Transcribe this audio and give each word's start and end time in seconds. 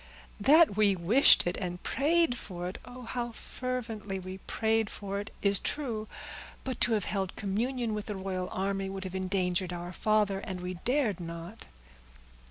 "That 0.39 0.75
we 0.75 0.95
wished 0.95 1.45
it, 1.45 1.57
and 1.57 1.83
prayed 1.83 2.35
for 2.35 2.67
it,—oh, 2.67 3.03
how 3.03 3.33
fervently 3.33 4.17
we 4.17 4.39
prayed 4.39 4.89
for 4.89 5.19
it!—is 5.19 5.59
true; 5.59 6.07
but 6.63 6.81
to 6.81 6.93
have 6.93 7.05
held 7.05 7.35
communion 7.35 7.93
with 7.93 8.07
the 8.07 8.15
royal 8.15 8.49
army 8.51 8.89
would 8.89 9.03
have 9.03 9.13
endangered 9.13 9.71
our 9.71 9.93
father, 9.93 10.39
and 10.39 10.59
we 10.59 10.73
dared 10.83 11.19
not." 11.19 11.67